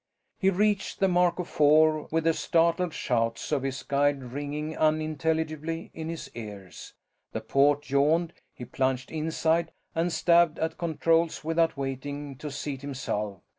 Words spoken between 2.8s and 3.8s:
shouts of